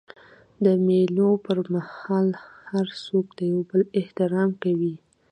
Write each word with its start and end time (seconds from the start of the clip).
د 0.63 0.65
مېلو 0.85 1.29
پر 1.45 1.57
مهال 1.73 2.27
هر 2.69 2.87
څوک 3.05 3.25
د 3.37 3.39
یو 3.51 3.59
بل 3.69 3.81
احترام 3.99 4.49
کوي. 4.63 4.95